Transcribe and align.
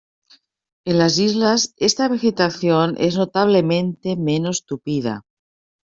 En 0.83 0.97
las 0.97 1.19
islas 1.19 1.75
esta 1.77 2.07
vegetación 2.07 2.95
es 2.97 3.17
notablemente 3.17 4.15
menos 4.15 4.65
tupida. 4.65 5.21